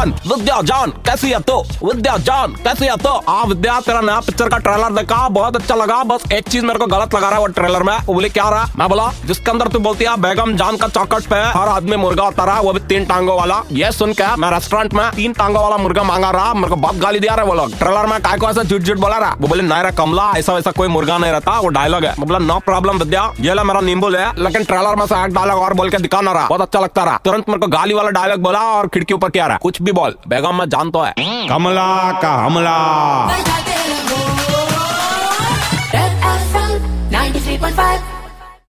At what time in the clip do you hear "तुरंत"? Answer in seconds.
27.24-27.48